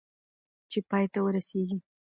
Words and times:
چې 0.71 0.79
پای 0.89 1.05
ته 1.13 1.19
ورسېږي. 1.23 1.77